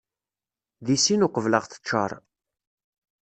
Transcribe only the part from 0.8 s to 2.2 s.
Di sin uqbel ad ɣ-teččar.